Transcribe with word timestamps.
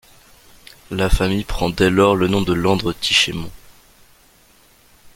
La 0.89 1.11
famille 1.11 1.43
prend 1.43 1.69
dès 1.69 1.91
lors 1.91 2.15
le 2.15 2.27
nom 2.27 2.41
de 2.41 2.53
Landres-Tichémont. 2.53 3.51